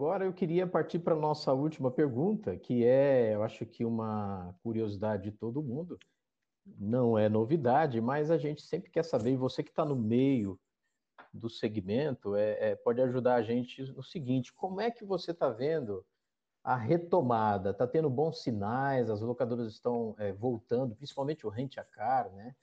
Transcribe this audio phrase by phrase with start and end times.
[0.00, 4.56] agora eu queria partir para a nossa última pergunta, que é, eu acho que uma
[4.62, 5.98] curiosidade de todo mundo.
[6.78, 10.58] Não é novidade, mas a gente sempre quer saber, e você que está no meio
[11.34, 15.50] do segmento, é, é, pode ajudar a gente no seguinte: como é que você está
[15.50, 16.02] vendo
[16.64, 17.68] a retomada?
[17.68, 22.54] Está tendo bons sinais, as locadoras estão é, voltando, principalmente o rente a car, né?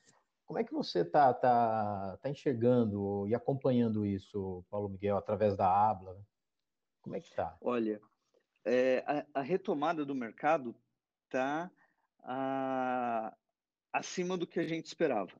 [0.43, 5.69] Como é que você está tá, tá enxergando e acompanhando isso, Paulo Miguel, através da
[5.69, 6.17] Abla?
[7.07, 7.57] Como é que está?
[7.61, 8.01] Olha,
[8.65, 10.75] é, a, a, retomada do mercado
[11.23, 11.71] está
[13.93, 15.31] acima do que a gente esperava.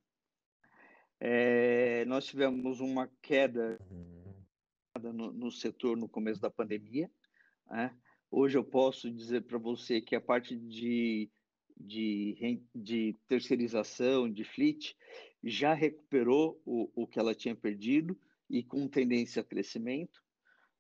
[1.20, 3.78] É, nós tivemos uma queda
[5.02, 7.12] no, no, setor no começo da pandemia.
[7.70, 7.94] Né?
[8.32, 11.30] Hoje eu posso dizer para você que a parte de
[11.80, 14.96] de, de terceirização, de fleet,
[15.44, 20.24] já recuperou o, o que ela tinha perdido e com tendência a crescimento.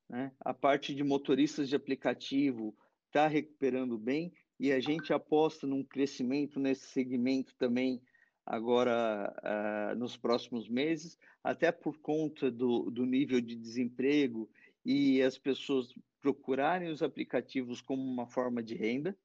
[0.09, 0.31] Né?
[0.39, 2.75] A parte de motoristas de aplicativo
[3.07, 8.01] está recuperando bem e a gente aposta num crescimento nesse segmento também
[8.45, 14.49] agora uh, nos próximos meses, até por conta do, do nível de desemprego
[14.85, 19.17] e as pessoas procurarem os aplicativos como uma forma de renda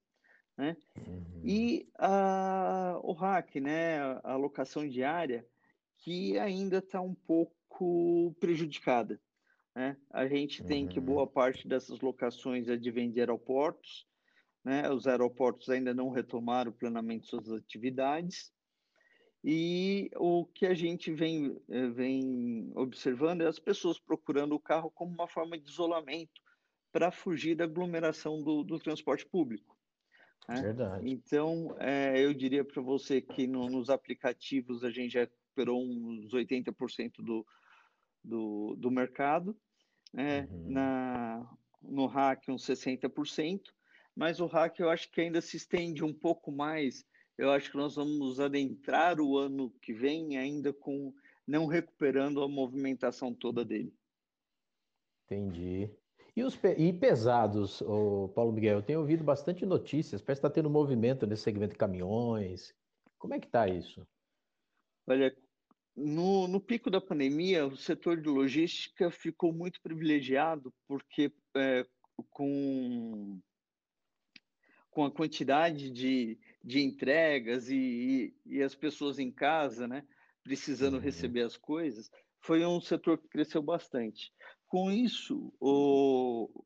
[0.56, 0.76] né?
[0.96, 1.42] Uhum.
[1.44, 5.46] E a, o hack, né, a alocação diária,
[5.98, 9.20] que ainda está um pouco prejudicada.
[9.74, 9.96] Né?
[10.10, 11.04] A gente tem que uhum.
[11.04, 14.06] boa parte dessas locações é de vender aeroportos,
[14.64, 14.90] né?
[14.90, 18.52] os aeroportos ainda não retomaram plenamente suas atividades,
[19.44, 24.88] e o que a gente vem, eh, vem observando é as pessoas procurando o carro
[24.90, 26.40] como uma forma de isolamento
[26.92, 29.76] para fugir da aglomeração do, do transporte público.
[30.48, 30.62] Né?
[30.62, 31.10] Verdade.
[31.10, 36.32] Então, é, eu diria para você que no, nos aplicativos a gente já recuperou uns
[36.32, 37.44] 80% do,
[38.22, 39.56] do, do mercado,
[40.12, 40.48] né?
[40.50, 40.70] Uhum.
[40.70, 43.60] Na, no hack uns 60%,
[44.14, 47.04] mas o hack eu acho que ainda se estende um pouco mais.
[47.36, 51.12] Eu acho que nós vamos adentrar o ano que vem ainda com
[51.46, 53.92] não recuperando a movimentação toda dele.
[55.26, 55.90] Entendi.
[56.36, 60.54] E, os, e pesados, o Paulo Miguel, eu tenho ouvido bastante notícias, parece que está
[60.54, 62.74] tendo movimento nesse segmento de caminhões.
[63.18, 64.06] Como é que está isso?
[65.06, 65.34] Olha,
[65.96, 71.86] no, no, pico da pandemia, o setor de logística ficou muito privilegiado, porque é,
[72.30, 73.40] com,
[74.90, 80.04] com a quantidade de, de entregas e, e, e, as pessoas em casa, né,
[80.42, 81.00] precisando uhum.
[81.00, 82.10] receber as coisas,
[82.40, 84.32] foi um setor que cresceu bastante.
[84.66, 86.64] Com isso, o,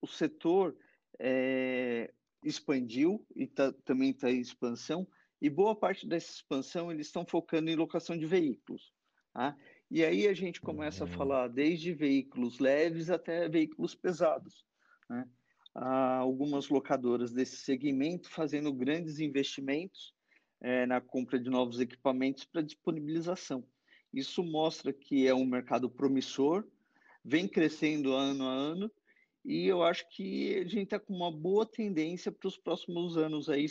[0.00, 0.76] o setor
[1.18, 2.12] é,
[2.44, 5.06] expandiu e tá, também está em expansão,
[5.40, 8.92] e boa parte dessa expansão eles estão focando em locação de veículos.
[9.32, 9.56] Tá?
[9.90, 14.64] E aí a gente começa a falar desde veículos leves até veículos pesados.
[15.10, 15.28] Né?
[15.74, 20.14] Há algumas locadoras desse segmento fazendo grandes investimentos
[20.60, 23.66] é, na compra de novos equipamentos para disponibilização.
[24.12, 26.64] Isso mostra que é um mercado promissor,
[27.24, 28.90] vem crescendo ano a ano
[29.44, 33.50] e eu acho que a gente está com uma boa tendência para os próximos anos
[33.50, 33.66] aí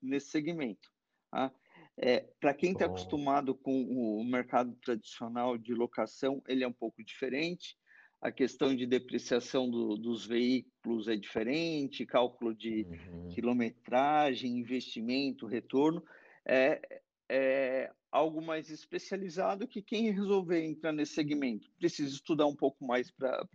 [0.00, 0.90] nesse segmento.
[1.30, 1.52] Tá?
[1.98, 7.04] É, para quem está acostumado com o mercado tradicional de locação, ele é um pouco
[7.04, 7.76] diferente.
[8.22, 13.28] A questão de depreciação do, dos veículos é diferente, cálculo de uhum.
[13.28, 16.02] quilometragem, investimento, retorno.
[16.46, 22.84] É, é, algo mais especializado que quem resolver entrar nesse segmento precisa estudar um pouco
[22.86, 23.46] mais para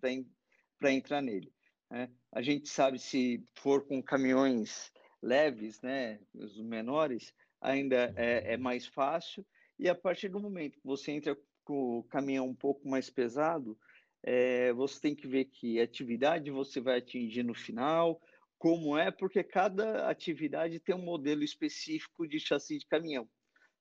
[0.86, 1.52] entrar nele.
[1.90, 2.10] Né?
[2.32, 8.86] A gente sabe se for com caminhões leves, né, os menores, ainda é, é mais
[8.88, 9.46] fácil.
[9.80, 13.78] E a partir do momento que você entra com o caminhão um pouco mais pesado,
[14.24, 18.22] é, você tem que ver que atividade você vai atingir no final,
[18.58, 23.30] como é, porque cada atividade tem um modelo específico de chassi de caminhão.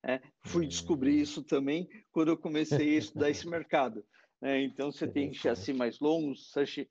[0.05, 0.69] É, fui hum.
[0.69, 4.05] descobrir isso também quando eu comecei a estudar esse mercado.
[4.41, 6.89] É, então, você tem chassi mais longo, chassi,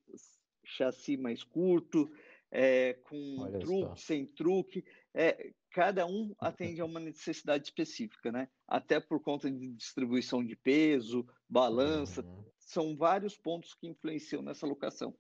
[0.64, 2.10] chassi mais curto,
[2.50, 3.96] é, com Olha truque, só.
[3.96, 4.84] sem truque.
[5.14, 8.48] É, cada um atende a uma necessidade específica, né?
[8.66, 12.44] Até por conta de distribuição de peso, balança, uhum.
[12.58, 15.14] são vários pontos que influenciam nessa locação.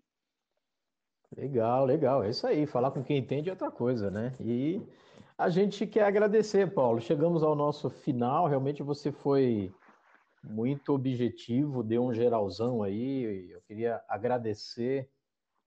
[1.36, 2.22] Legal, legal.
[2.22, 2.66] É isso aí.
[2.66, 4.34] Falar com quem entende é outra coisa, né?
[4.40, 4.80] E
[5.36, 7.00] a gente quer agradecer, Paulo.
[7.00, 8.46] Chegamos ao nosso final.
[8.46, 9.72] Realmente você foi
[10.46, 13.50] muito objetivo, deu um geralzão aí.
[13.50, 15.10] Eu queria agradecer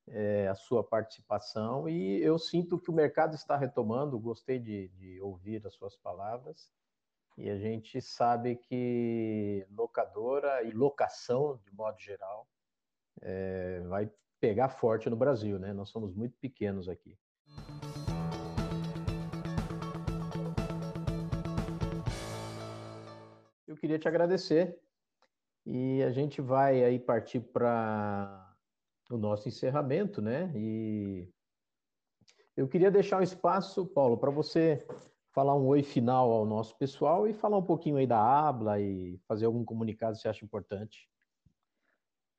[0.07, 4.19] é, a sua participação e eu sinto que o mercado está retomando.
[4.19, 6.71] Gostei de, de ouvir as suas palavras.
[7.37, 12.47] E a gente sabe que locadora e locação, de modo geral,
[13.21, 14.09] é, vai
[14.39, 15.73] pegar forte no Brasil, né?
[15.73, 17.17] Nós somos muito pequenos aqui.
[23.79, 24.77] Queria te agradecer
[25.65, 28.55] e a gente vai aí partir para
[29.09, 30.51] o nosso encerramento, né?
[30.55, 31.27] E
[32.55, 34.85] eu queria deixar um espaço, Paulo, para você
[35.31, 39.17] falar um oi final ao nosso pessoal e falar um pouquinho aí da Abla e
[39.27, 41.09] fazer algum comunicado que você acha importante.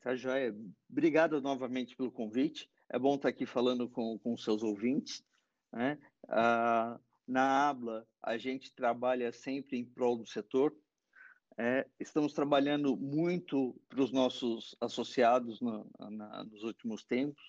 [0.00, 0.54] Tá joia.
[0.90, 2.70] Obrigado novamente pelo convite.
[2.88, 5.24] É bom estar aqui falando com, com seus ouvintes.
[5.72, 5.98] Né?
[6.28, 10.74] Ah, na Abla, a gente trabalha sempre em prol do setor.
[11.58, 17.42] É, estamos trabalhando muito para os nossos associados no, na, nos últimos tempos.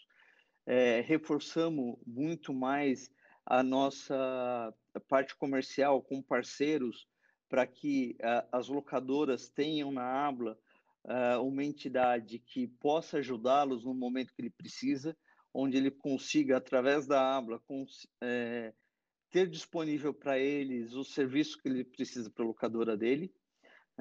[0.65, 3.09] É, reforçamos muito mais
[3.45, 4.74] a nossa
[5.07, 7.07] parte comercial com parceiros
[7.50, 10.57] para que uh, as locadoras tenham na Abla
[11.03, 15.18] uh, uma entidade que possa ajudá-los no momento que ele precisa,
[15.53, 17.62] onde ele consiga, através da Abla,
[18.21, 18.74] é,
[19.30, 23.33] ter disponível para eles o serviço que ele precisa para a locadora dele.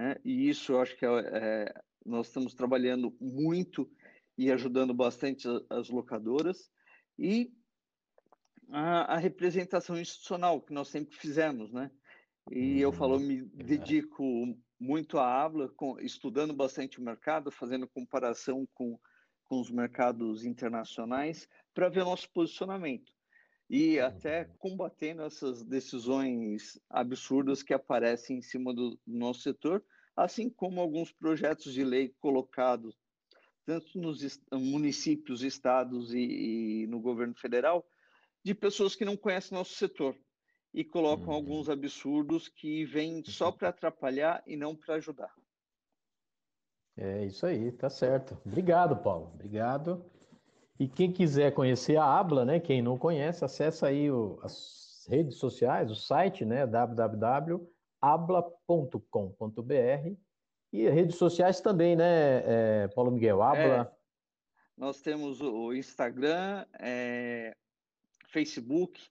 [0.00, 0.17] Né?
[0.25, 1.75] E isso eu acho que é, é,
[2.06, 3.87] nós estamos trabalhando muito
[4.38, 6.70] e ajudando bastante as locadoras.
[7.19, 7.52] E
[8.70, 11.91] a, a, representação institucional que nós sempre fizemos, né?
[12.50, 14.25] E hum, eu falo, me dedico
[14.81, 18.99] muito à Abla, com, estudando bastante o mercado, fazendo comparação com,
[19.44, 23.12] com os mercados internacionais para ver nosso posicionamento
[23.70, 24.49] e até uhum.
[24.58, 29.84] combatendo essas decisões absurdas que aparecem em cima do, do nosso setor,
[30.17, 32.99] assim como alguns projetos de lei colocados
[33.64, 37.87] tanto nos municípios, estados e, e no governo federal,
[38.43, 40.16] de pessoas que não conhecem nosso setor
[40.75, 41.34] e colocam uhum.
[41.34, 45.32] alguns absurdos que vêm só para atrapalhar e não para ajudar.
[46.96, 48.37] É isso aí, tá certo.
[48.44, 49.31] Obrigado, Paulo.
[49.34, 50.05] Obrigado.
[50.81, 52.59] E quem quiser conhecer a Abla, né?
[52.59, 56.67] Quem não conhece, acessa aí o, as redes sociais, o site, né?
[56.67, 57.71] www.abla.com.br
[60.73, 63.43] e redes sociais também, né, é, Paulo Miguel?
[63.43, 63.61] Abla.
[63.61, 63.91] É,
[64.75, 67.55] nós temos o Instagram, é,
[68.29, 69.03] Facebook,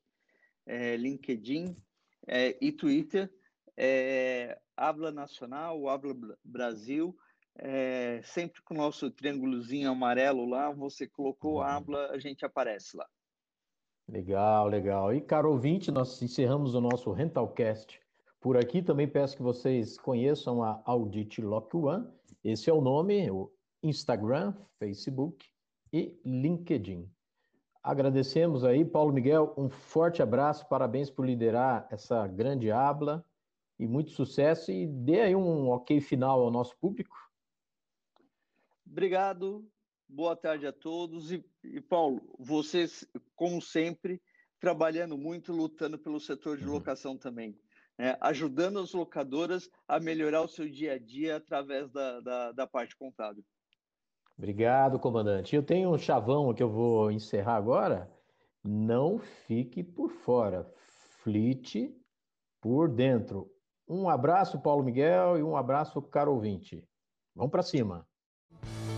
[0.66, 1.78] é, LinkedIn
[2.26, 3.32] é, e Twitter,
[3.78, 7.16] é, Habla Nacional, Habla Brasil,
[7.62, 11.62] é, sempre com o nosso triângulozinho amarelo lá, você colocou uhum.
[11.62, 13.06] Habla, a gente aparece lá.
[14.08, 15.14] Legal, legal.
[15.14, 18.00] E, caro ouvinte, nós encerramos o nosso Rentalcast
[18.40, 18.82] por aqui.
[18.82, 22.08] Também peço que vocês conheçam a Audit Lock One.
[22.44, 23.52] Esse é o nome, o
[23.84, 25.46] Instagram, Facebook
[25.92, 27.08] e LinkedIn.
[27.84, 33.24] Agradecemos aí, Paulo Miguel, um forte abraço, parabéns por liderar essa grande habla
[33.78, 37.29] e muito sucesso e dê aí um ok final ao nosso público.
[38.92, 39.64] Obrigado,
[40.08, 44.20] boa tarde a todos e, e Paulo, vocês, como sempre,
[44.60, 46.74] trabalhando muito, lutando pelo setor de uhum.
[46.74, 47.58] locação também.
[48.00, 48.18] Né?
[48.22, 52.96] ajudando as locadoras a melhorar o seu dia a dia através da, da, da parte
[52.96, 53.44] contábil.
[54.38, 55.54] Obrigado, comandante.
[55.54, 58.10] Eu tenho um chavão que eu vou encerrar agora.
[58.64, 60.66] Não fique por fora,
[61.22, 61.94] flite
[62.62, 63.52] por dentro.
[63.86, 66.88] Um abraço, Paulo Miguel, e um abraço, caro ouvinte.
[67.36, 68.08] Vamos para cima.
[68.52, 68.89] you